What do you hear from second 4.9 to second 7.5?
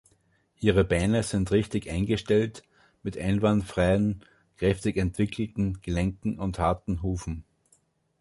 entwickelten Gelenken und harten Hufen.